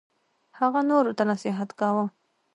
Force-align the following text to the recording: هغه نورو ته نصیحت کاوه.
هغه 0.59 0.79
نورو 0.89 1.11
ته 1.17 1.23
نصیحت 1.31 1.69
کاوه. 1.79 2.05